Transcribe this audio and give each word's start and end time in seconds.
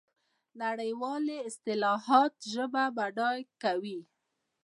نړیوالې 0.61 1.37
اصطلاحات 1.49 2.33
ژبه 2.53 2.83
بډایه 2.97 3.47
کوي. 3.63 3.99